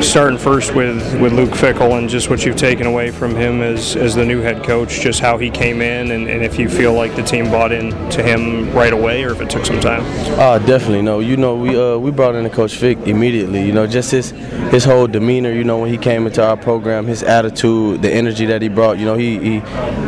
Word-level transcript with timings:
Starting 0.00 0.38
first 0.38 0.74
with, 0.74 1.20
with 1.20 1.32
Luke 1.32 1.50
Fickell 1.50 1.98
and 1.98 2.08
just 2.08 2.30
what 2.30 2.44
you've 2.44 2.56
taken 2.56 2.86
away 2.86 3.10
from 3.10 3.34
him 3.34 3.62
as, 3.62 3.96
as 3.96 4.14
the 4.14 4.24
new 4.24 4.40
head 4.40 4.62
coach, 4.62 5.00
just 5.00 5.20
how 5.20 5.38
he 5.38 5.50
came 5.50 5.80
in, 5.80 6.12
and, 6.12 6.28
and 6.28 6.44
if 6.44 6.58
you 6.58 6.68
feel 6.68 6.92
like 6.92 7.16
the 7.16 7.22
team 7.22 7.46
bought 7.46 7.72
in 7.72 7.90
to 8.10 8.22
him 8.22 8.70
right 8.72 8.92
away 8.92 9.24
or 9.24 9.30
if 9.30 9.40
it 9.40 9.50
took 9.50 9.64
some 9.64 9.80
time. 9.80 10.02
Uh, 10.38 10.58
definitely. 10.58 11.02
No, 11.02 11.20
you 11.20 11.36
know, 11.36 11.56
we 11.56 11.76
uh, 11.76 11.98
we 11.98 12.10
brought 12.10 12.34
in 12.34 12.44
the 12.44 12.50
coach 12.50 12.76
Fick 12.76 12.98
immediately. 13.06 13.64
You 13.64 13.72
know, 13.72 13.86
just 13.86 14.10
his 14.10 14.30
his 14.70 14.84
whole 14.84 15.06
demeanor. 15.06 15.50
You 15.50 15.64
know, 15.64 15.78
when 15.78 15.90
he 15.90 15.98
came 15.98 16.26
into 16.26 16.44
our 16.44 16.56
program, 16.56 17.06
his 17.06 17.22
attitude, 17.22 18.02
the 18.02 18.12
energy 18.12 18.46
that 18.46 18.62
he 18.62 18.68
brought. 18.68 18.98
You 18.98 19.06
know, 19.06 19.14
he, 19.14 19.38
he 19.38 19.60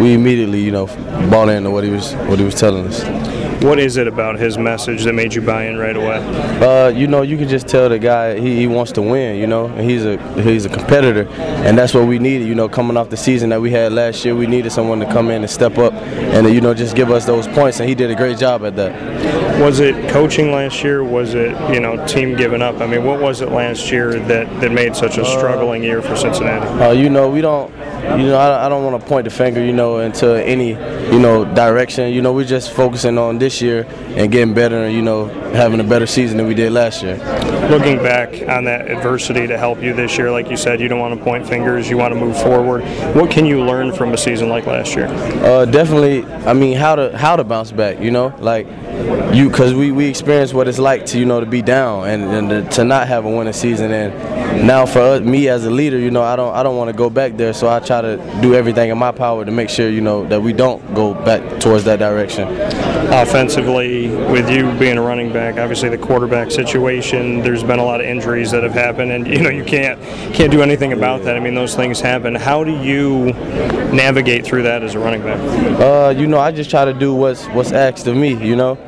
we 0.00 0.14
immediately 0.14 0.60
you 0.60 0.72
know 0.72 0.86
bought 1.30 1.48
into 1.48 1.70
what 1.70 1.84
he 1.84 1.90
was 1.90 2.12
what 2.14 2.38
he 2.38 2.44
was 2.44 2.54
telling 2.54 2.86
us. 2.86 3.31
What 3.62 3.78
is 3.78 3.96
it 3.96 4.08
about 4.08 4.40
his 4.40 4.58
message 4.58 5.04
that 5.04 5.12
made 5.12 5.34
you 5.34 5.40
buy 5.40 5.66
in 5.66 5.78
right 5.78 5.96
away? 5.96 6.16
Uh, 6.16 6.88
you 6.88 7.06
know, 7.06 7.22
you 7.22 7.38
can 7.38 7.48
just 7.48 7.68
tell 7.68 7.88
the 7.88 7.98
guy 7.98 8.38
he, 8.40 8.56
he 8.56 8.66
wants 8.66 8.90
to 8.92 9.02
win. 9.02 9.38
You 9.38 9.46
know, 9.46 9.66
and 9.66 9.88
he's 9.88 10.04
a 10.04 10.16
he's 10.42 10.64
a 10.64 10.68
competitor, 10.68 11.28
and 11.30 11.78
that's 11.78 11.94
what 11.94 12.08
we 12.08 12.18
needed. 12.18 12.48
You 12.48 12.56
know, 12.56 12.68
coming 12.68 12.96
off 12.96 13.08
the 13.08 13.16
season 13.16 13.50
that 13.50 13.60
we 13.60 13.70
had 13.70 13.92
last 13.92 14.24
year, 14.24 14.34
we 14.34 14.48
needed 14.48 14.72
someone 14.72 14.98
to 14.98 15.06
come 15.06 15.30
in 15.30 15.42
and 15.42 15.50
step 15.50 15.78
up, 15.78 15.92
and 15.92 16.52
you 16.52 16.60
know, 16.60 16.74
just 16.74 16.96
give 16.96 17.12
us 17.12 17.24
those 17.24 17.46
points. 17.46 17.78
And 17.78 17.88
he 17.88 17.94
did 17.94 18.10
a 18.10 18.16
great 18.16 18.36
job 18.36 18.64
at 18.64 18.74
that. 18.76 19.60
Was 19.60 19.78
it 19.78 20.10
coaching 20.10 20.50
last 20.50 20.82
year? 20.82 21.04
Was 21.04 21.34
it 21.34 21.50
you 21.72 21.78
know 21.78 22.04
team 22.08 22.36
giving 22.36 22.62
up? 22.62 22.80
I 22.80 22.88
mean, 22.88 23.04
what 23.04 23.20
was 23.20 23.42
it 23.42 23.50
last 23.50 23.92
year 23.92 24.18
that 24.18 24.60
that 24.60 24.72
made 24.72 24.96
such 24.96 25.18
a 25.18 25.24
struggling 25.24 25.84
year 25.84 26.02
for 26.02 26.16
Cincinnati? 26.16 26.66
Uh, 26.82 26.90
you 26.90 27.08
know, 27.08 27.30
we 27.30 27.40
don't. 27.40 27.72
You 28.02 28.26
know, 28.26 28.36
I, 28.36 28.66
I 28.66 28.68
don't 28.68 28.84
want 28.84 29.00
to 29.00 29.08
point 29.08 29.24
the 29.24 29.30
finger, 29.30 29.64
you 29.64 29.72
know, 29.72 29.98
into 29.98 30.44
any, 30.44 30.70
you 30.70 31.18
know, 31.18 31.44
direction. 31.44 32.12
You 32.12 32.20
know, 32.20 32.32
we're 32.32 32.44
just 32.44 32.72
focusing 32.72 33.16
on 33.16 33.38
this 33.38 33.62
year 33.62 33.86
and 34.16 34.30
getting 34.30 34.54
better 34.54 34.84
and, 34.84 34.94
you 34.94 35.02
know, 35.02 35.26
having 35.52 35.80
a 35.80 35.84
better 35.84 36.06
season 36.06 36.36
than 36.36 36.46
we 36.46 36.54
did 36.54 36.72
last 36.72 37.02
year. 37.02 37.16
Looking 37.68 37.98
back 37.98 38.32
on 38.48 38.64
that 38.64 38.90
adversity 38.90 39.46
to 39.46 39.56
help 39.56 39.80
you 39.82 39.94
this 39.94 40.18
year, 40.18 40.30
like 40.30 40.50
you 40.50 40.56
said, 40.56 40.80
you 40.80 40.88
don't 40.88 40.98
want 40.98 41.16
to 41.16 41.24
point 41.24 41.46
fingers, 41.46 41.88
you 41.88 41.96
want 41.96 42.12
to 42.12 42.18
move 42.18 42.36
forward. 42.42 42.82
What 43.14 43.30
can 43.30 43.46
you 43.46 43.62
learn 43.62 43.92
from 43.92 44.12
a 44.12 44.18
season 44.18 44.48
like 44.48 44.66
last 44.66 44.94
year? 44.96 45.06
Uh, 45.06 45.64
definitely, 45.64 46.24
I 46.44 46.54
mean, 46.54 46.76
how 46.76 46.96
to 46.96 47.16
how 47.16 47.36
to 47.36 47.44
bounce 47.44 47.70
back, 47.70 48.00
you 48.00 48.10
know, 48.10 48.34
like 48.40 48.66
you, 49.32 49.48
because 49.48 49.74
we, 49.74 49.92
we 49.92 50.06
experienced 50.06 50.54
what 50.54 50.68
it's 50.68 50.78
like 50.78 51.06
to, 51.06 51.18
you 51.18 51.24
know, 51.24 51.40
to 51.40 51.46
be 51.46 51.62
down 51.62 52.08
and, 52.08 52.50
and 52.52 52.72
to 52.72 52.84
not 52.84 53.08
have 53.08 53.24
a 53.24 53.30
winning 53.30 53.52
season. 53.52 53.92
And 53.92 54.66
now 54.66 54.84
for 54.84 55.00
us, 55.00 55.20
me 55.20 55.48
as 55.48 55.64
a 55.64 55.70
leader, 55.70 55.98
you 55.98 56.10
know, 56.10 56.22
I 56.22 56.36
don't 56.36 56.54
I 56.54 56.62
don't 56.62 56.76
want 56.76 56.90
to 56.90 56.96
go 56.96 57.08
back 57.08 57.36
there, 57.36 57.52
so 57.52 57.68
I 57.68 57.78
try 57.80 57.91
to 58.00 58.16
do 58.40 58.54
everything 58.54 58.90
in 58.90 58.98
my 58.98 59.12
power 59.12 59.44
to 59.44 59.50
make 59.50 59.68
sure, 59.68 59.88
you 59.88 60.00
know, 60.00 60.26
that 60.28 60.40
we 60.40 60.52
don't 60.52 60.94
go 60.94 61.14
back 61.14 61.60
towards 61.60 61.84
that 61.84 61.98
direction. 61.98 62.48
Offensively, 63.12 64.08
with 64.08 64.48
you 64.50 64.72
being 64.78 64.96
a 64.96 65.02
running 65.02 65.32
back, 65.32 65.58
obviously 65.58 65.90
the 65.90 65.98
quarterback 65.98 66.50
situation, 66.50 67.40
there's 67.40 67.62
been 67.62 67.78
a 67.78 67.84
lot 67.84 68.00
of 68.00 68.06
injuries 68.06 68.50
that 68.52 68.62
have 68.62 68.72
happened, 68.72 69.12
and 69.12 69.26
you 69.26 69.42
know 69.42 69.50
you 69.50 69.64
can't 69.64 70.00
can't 70.34 70.50
do 70.50 70.62
anything 70.62 70.92
about 70.92 71.22
that. 71.24 71.36
I 71.36 71.40
mean, 71.40 71.54
those 71.54 71.74
things 71.74 72.00
happen. 72.00 72.34
How 72.34 72.64
do 72.64 72.72
you 72.82 73.32
navigate 73.92 74.46
through 74.46 74.62
that 74.62 74.82
as 74.82 74.94
a 74.94 74.98
running 74.98 75.22
back? 75.22 75.38
Uh, 75.80 76.14
you 76.16 76.26
know, 76.26 76.38
I 76.38 76.52
just 76.52 76.70
try 76.70 76.84
to 76.84 76.94
do 76.94 77.14
what's 77.14 77.46
what's 77.48 77.72
asked 77.72 78.06
of 78.06 78.16
me, 78.16 78.34
you 78.34 78.56
know 78.56 78.78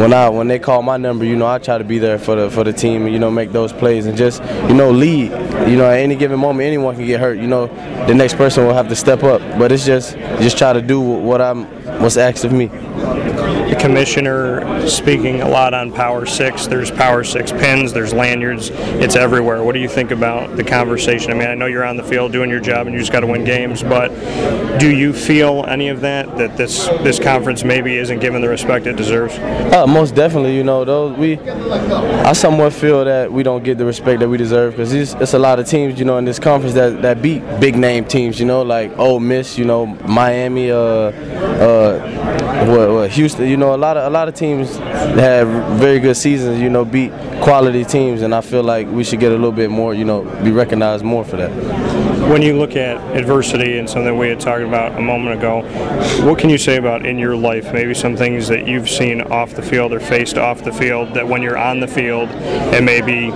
when 0.00 0.12
I 0.12 0.28
when 0.28 0.48
they 0.48 0.58
call 0.58 0.82
my 0.82 0.96
number, 0.96 1.24
you 1.24 1.36
know, 1.36 1.46
I 1.46 1.58
try 1.58 1.78
to 1.78 1.84
be 1.84 1.98
there 1.98 2.18
for 2.18 2.36
the 2.36 2.50
for 2.50 2.64
the 2.64 2.72
team 2.72 3.06
you 3.08 3.18
know 3.18 3.30
make 3.30 3.52
those 3.52 3.72
plays 3.72 4.06
and 4.06 4.16
just 4.16 4.42
you 4.68 4.74
know 4.74 4.90
lead. 4.90 5.30
You 5.68 5.76
know, 5.76 5.88
at 5.88 5.98
any 5.98 6.16
given 6.16 6.38
moment, 6.38 6.66
anyone 6.66 6.94
can 6.96 7.06
get 7.06 7.20
hurt. 7.20 7.38
You 7.38 7.46
know, 7.46 7.66
the 8.06 8.14
next 8.14 8.36
person 8.36 8.66
will 8.66 8.74
have 8.74 8.88
to 8.88 8.96
step 8.96 9.22
up. 9.22 9.40
But 9.58 9.72
it's 9.72 9.86
just 9.86 10.16
just 10.40 10.58
try 10.58 10.72
to 10.72 10.82
do 10.82 11.00
what 11.00 11.40
I'm 11.40 11.64
what's 12.00 12.16
asked 12.16 12.44
of 12.44 12.52
me 12.52 12.66
the 13.70 13.76
commissioner 13.78 14.86
speaking 14.88 15.42
a 15.42 15.48
lot 15.48 15.74
on 15.74 15.92
Power 15.92 16.26
Six. 16.26 16.66
There's 16.66 16.90
Power 16.90 17.24
Six 17.24 17.52
pins, 17.52 17.92
there's 17.92 18.12
lanyards, 18.12 18.70
it's 18.70 19.16
everywhere. 19.16 19.62
What 19.62 19.72
do 19.72 19.80
you 19.80 19.88
think 19.88 20.10
about 20.10 20.56
the 20.56 20.64
conversation? 20.64 21.30
I 21.30 21.34
mean, 21.34 21.48
I 21.48 21.54
know 21.54 21.66
you're 21.66 21.84
on 21.84 21.96
the 21.96 22.02
field 22.02 22.32
doing 22.32 22.50
your 22.50 22.60
job 22.60 22.86
and 22.86 22.94
you 22.94 23.00
just 23.00 23.12
got 23.12 23.20
to 23.20 23.26
win 23.26 23.44
games, 23.44 23.82
but 23.82 24.08
do 24.78 24.94
you 24.94 25.12
feel 25.12 25.64
any 25.68 25.88
of 25.88 26.00
that 26.00 26.36
that 26.36 26.56
this 26.56 26.86
this 27.02 27.18
conference 27.18 27.64
maybe 27.64 27.96
isn't 27.96 28.18
given 28.20 28.42
the 28.42 28.48
respect 28.48 28.86
it 28.86 28.96
deserves? 28.96 29.38
Uh, 29.38 29.86
most 29.86 30.14
definitely. 30.14 30.56
You 30.56 30.64
know, 30.64 31.14
we 31.18 31.38
I 31.38 32.32
somewhat 32.32 32.72
feel 32.72 33.04
that 33.04 33.32
we 33.32 33.42
don't 33.42 33.62
get 33.62 33.78
the 33.78 33.84
respect 33.84 34.20
that 34.20 34.28
we 34.28 34.36
deserve 34.36 34.72
because 34.72 34.92
it's 34.92 35.34
a 35.34 35.38
lot 35.38 35.58
of 35.58 35.66
teams, 35.66 35.98
you 35.98 36.04
know, 36.04 36.18
in 36.18 36.24
this 36.24 36.38
conference 36.38 36.74
that, 36.74 37.02
that 37.02 37.22
beat 37.22 37.42
big 37.60 37.76
name 37.76 38.04
teams. 38.04 38.38
You 38.38 38.46
know, 38.46 38.62
like 38.62 38.96
Ole 38.98 39.20
Miss, 39.20 39.58
you 39.58 39.64
know, 39.64 39.86
Miami, 39.86 40.70
uh, 40.70 40.76
uh, 40.76 42.45
what, 42.64 42.90
what 42.90 43.10
Houston. 43.10 43.48
You 43.48 43.56
know, 43.56 43.74
a 43.74 43.76
lot 43.76 43.96
of 43.96 44.04
a 44.04 44.10
lot 44.10 44.28
of 44.28 44.34
teams 44.34 44.76
have 44.76 45.48
very 45.78 46.00
good 46.00 46.16
seasons. 46.16 46.60
You 46.60 46.70
know, 46.70 46.84
beat 46.84 47.12
quality 47.40 47.84
teams, 47.84 48.22
and 48.22 48.34
I 48.34 48.40
feel 48.40 48.62
like 48.62 48.88
we 48.88 49.04
should 49.04 49.20
get 49.20 49.32
a 49.32 49.34
little 49.34 49.52
bit 49.52 49.70
more. 49.70 49.94
You 49.94 50.04
know, 50.04 50.22
be 50.42 50.50
recognized 50.50 51.04
more 51.04 51.24
for 51.24 51.36
that. 51.36 51.50
When 52.30 52.42
you 52.42 52.58
look 52.58 52.74
at 52.74 52.96
adversity 53.16 53.78
and 53.78 53.88
something 53.88 54.18
we 54.18 54.28
had 54.28 54.40
talked 54.40 54.62
about 54.62 54.98
a 54.98 55.00
moment 55.00 55.38
ago, 55.38 55.62
what 56.26 56.40
can 56.40 56.50
you 56.50 56.58
say 56.58 56.76
about 56.76 57.06
in 57.06 57.18
your 57.18 57.36
life? 57.36 57.72
Maybe 57.72 57.94
some 57.94 58.16
things 58.16 58.48
that 58.48 58.66
you've 58.66 58.88
seen 58.88 59.20
off 59.22 59.54
the 59.54 59.62
field 59.62 59.92
or 59.92 60.00
faced 60.00 60.36
off 60.36 60.64
the 60.64 60.72
field 60.72 61.14
that 61.14 61.28
when 61.28 61.40
you're 61.40 61.56
on 61.56 61.78
the 61.78 61.86
field 61.86 62.28
and 62.30 62.84
maybe 62.84 63.26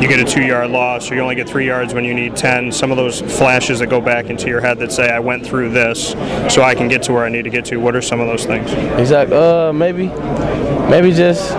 you 0.00 0.08
get 0.08 0.20
a 0.20 0.24
two-yard 0.24 0.70
loss 0.70 1.10
or 1.10 1.16
you 1.16 1.20
only 1.20 1.34
get 1.34 1.48
three 1.48 1.66
yards 1.66 1.94
when 1.94 2.04
you 2.04 2.14
need 2.14 2.36
ten. 2.36 2.70
Some 2.70 2.92
of 2.92 2.96
those 2.96 3.20
flashes 3.20 3.80
that 3.80 3.88
go 3.88 4.00
back 4.00 4.26
into 4.26 4.46
your 4.46 4.60
head 4.60 4.78
that 4.78 4.92
say, 4.92 5.08
"I 5.08 5.18
went 5.18 5.44
through 5.44 5.70
this, 5.70 6.10
so 6.48 6.62
I 6.62 6.76
can 6.76 6.86
get 6.86 7.02
to 7.04 7.12
where 7.12 7.24
I 7.24 7.28
need 7.28 7.42
to 7.42 7.50
get 7.50 7.64
to." 7.66 7.78
What 7.78 7.96
are 7.96 8.02
some 8.02 8.20
of 8.20 8.28
those 8.28 8.44
things? 8.44 8.70
Exactly. 9.00 9.36
Uh, 9.36 9.72
maybe, 9.72 10.06
maybe 10.88 11.12
just. 11.12 11.56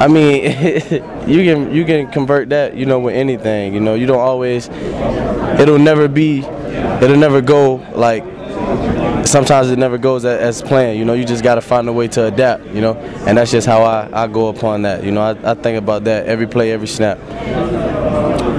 I 0.00 0.08
mean, 0.08 0.44
you 1.28 1.44
can 1.44 1.74
you 1.74 1.84
can 1.84 2.10
convert 2.10 2.50
that, 2.50 2.74
you 2.74 2.86
know, 2.86 2.98
with 2.98 3.14
anything. 3.14 3.74
You 3.74 3.80
know, 3.80 3.94
you 3.94 4.06
don't 4.06 4.20
always. 4.20 4.68
It'll 5.58 5.78
never 5.78 6.08
be. 6.08 6.40
It'll 6.40 7.16
never 7.16 7.40
go 7.40 7.76
like. 7.94 8.24
Sometimes 9.26 9.70
it 9.70 9.78
never 9.78 9.98
goes 9.98 10.24
as, 10.24 10.62
planned. 10.62 10.98
You 10.98 11.04
know, 11.04 11.12
you 11.12 11.24
just 11.24 11.42
got 11.42 11.56
to 11.56 11.60
find 11.60 11.86
a 11.88 11.92
way 11.92 12.08
to 12.08 12.26
adapt. 12.26 12.64
You 12.66 12.80
know, 12.80 12.94
and 13.26 13.36
that's 13.36 13.50
just 13.50 13.66
how 13.66 13.82
I, 13.82 14.08
I 14.12 14.26
go 14.26 14.48
upon 14.48 14.82
that. 14.82 15.04
You 15.04 15.10
know, 15.10 15.20
I, 15.20 15.50
I 15.50 15.54
think 15.54 15.76
about 15.76 16.04
that 16.04 16.26
every 16.26 16.46
play, 16.46 16.72
every 16.72 16.88
snap 16.88 17.18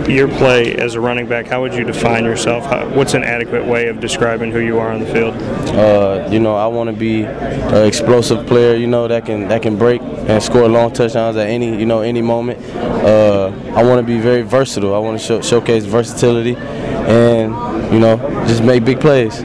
your 0.10 0.28
play 0.28 0.76
as 0.76 0.96
a 0.96 1.02
running 1.02 1.28
back, 1.28 1.48
how 1.48 1.62
would 1.62 1.74
you 1.74 1.84
define 1.84 2.26
yourself? 2.26 2.66
How, 2.66 2.88
what's 2.90 3.14
an 3.14 3.24
adequate 3.24 3.66
way 3.66 3.88
of 3.88 4.00
describing 4.00 4.52
who 4.52 4.60
you 4.60 4.80
are 4.80 4.92
on 4.92 5.00
the 5.00 5.06
field? 5.06 5.36
Uh, 5.76 6.28
you 6.32 6.40
know, 6.40 6.56
I 6.56 6.68
want 6.68 6.90
to 6.90 6.96
be 6.96 7.24
an 7.24 7.86
explosive 7.86 8.48
player. 8.48 8.76
You 8.76 8.88
know, 8.88 9.08
that 9.08 9.26
can 9.26 9.48
that 9.48 9.62
can 9.62 9.78
break 9.78 10.02
and 10.02 10.42
score 10.42 10.68
long 10.68 10.92
touchdowns 10.92 11.38
at 11.38 11.48
any 11.48 11.80
you 11.80 11.86
know 11.86 12.02
any 12.02 12.22
moment. 12.22 12.60
Uh, 12.76 13.52
I 13.76 13.84
want 13.84 14.00
to 14.00 14.04
be 14.04 14.20
very 14.20 14.42
versatile. 14.42 14.96
I 14.96 15.00
want 15.00 15.20
to 15.20 15.26
show, 15.26 15.42
showcase 15.42 15.86
versatility, 15.86 16.56
and 16.56 17.54
you 17.94 18.00
know, 18.00 18.18
just 18.48 18.64
make 18.64 18.86
big 18.86 19.00
plays. 19.00 19.44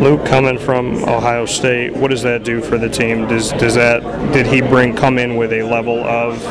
Luke 0.00 0.24
coming 0.26 0.58
from 0.58 1.04
Ohio 1.04 1.46
State, 1.46 1.94
what 1.94 2.10
does 2.10 2.22
that 2.22 2.44
do 2.44 2.60
for 2.60 2.78
the 2.78 2.88
team? 2.88 3.28
Does 3.28 3.52
does 3.52 3.74
that 3.74 4.02
did 4.32 4.46
he 4.46 4.60
bring 4.60 4.96
come 4.96 5.18
in 5.18 5.36
with 5.36 5.52
a 5.52 5.62
level 5.62 6.02
of 6.04 6.42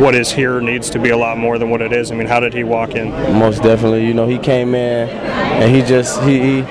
what 0.00 0.14
is 0.14 0.30
here 0.30 0.60
needs 0.60 0.90
to 0.90 0.98
be 0.98 1.10
a 1.10 1.16
lot 1.16 1.38
more 1.38 1.58
than 1.58 1.70
what 1.70 1.82
it 1.82 1.92
is? 1.92 2.10
I 2.10 2.14
mean, 2.14 2.28
how 2.28 2.40
did 2.40 2.54
he 2.54 2.64
walk 2.64 2.90
in? 2.90 3.10
Most 3.38 3.62
definitely. 3.62 4.06
You 4.06 4.14
know, 4.14 4.26
he 4.26 4.38
came 4.38 4.74
in 4.74 5.08
and 5.08 5.74
he 5.74 5.82
just 5.82 6.22
he, 6.22 6.40
he 6.40 6.62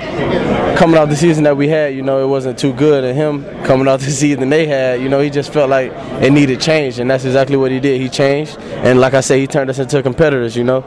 coming 0.76 0.96
out 0.96 1.08
the 1.08 1.16
season 1.16 1.44
that 1.44 1.56
we 1.56 1.68
had. 1.68 1.94
You 1.94 2.02
know, 2.02 2.22
it 2.22 2.28
wasn't 2.28 2.58
too 2.58 2.72
good, 2.72 3.04
and 3.04 3.16
him 3.16 3.44
coming 3.64 3.88
out 3.88 4.00
the 4.00 4.10
season 4.10 4.48
they 4.48 4.66
had. 4.66 5.00
You 5.00 5.08
know, 5.08 5.20
he 5.20 5.30
just 5.30 5.52
felt 5.52 5.70
like 5.70 5.92
it 6.22 6.32
needed 6.32 6.60
change, 6.60 6.98
and 6.98 7.10
that's 7.10 7.24
exactly 7.24 7.56
what 7.56 7.70
he 7.70 7.80
did. 7.80 8.00
He 8.00 8.08
changed, 8.08 8.58
and 8.58 9.00
like 9.00 9.14
I 9.14 9.20
say, 9.20 9.40
he 9.40 9.46
turned 9.46 9.70
us 9.70 9.78
into 9.78 10.02
competitors. 10.02 10.56
You 10.56 10.64
know, 10.64 10.80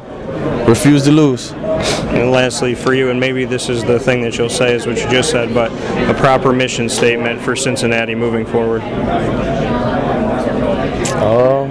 refused 0.68 1.06
to 1.06 1.12
lose. 1.12 1.54
And 2.16 2.32
lastly, 2.32 2.76
for 2.76 2.94
you, 2.94 3.10
and 3.10 3.20
maybe 3.20 3.46
this 3.46 3.70
is 3.70 3.84
the 3.84 4.00
thing 4.00 4.22
that 4.22 4.38
you'll 4.38 4.50
say, 4.50 4.74
is 4.74 4.86
what 4.88 4.98
you 4.98 5.10
just 5.10 5.32
said, 5.32 5.54
but 5.54 5.72
a 6.10 6.14
proper 6.14 6.54
mission 6.54 6.88
statement 6.90 7.42
for 7.42 7.56
Cincinnati 7.56 8.16
moving 8.16 8.46
forward. 8.46 8.82
Um, 11.22 11.70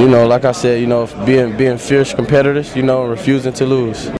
you 0.00 0.08
know, 0.08 0.26
like 0.26 0.44
I 0.44 0.52
said, 0.52 0.80
you 0.80 0.86
know, 0.86 1.06
being 1.24 1.56
being 1.56 1.78
fierce 1.78 2.12
competitors, 2.14 2.76
you 2.76 2.82
know, 2.82 3.04
refusing 3.06 3.52
to 3.54 3.66
lose. 3.66 4.06